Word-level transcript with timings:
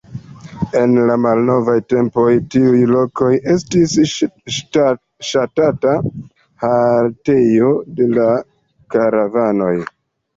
En 0.77 0.93
la 1.07 1.15
malnovaj 1.23 1.73
tempoj 1.93 2.29
tiu 2.53 2.71
loko 2.91 3.27
estis 3.55 3.93
ŝatata 4.55 5.93
haltejo 6.63 7.69
de 8.01 8.09
la 8.15 8.27
karavanoj. 8.97 9.75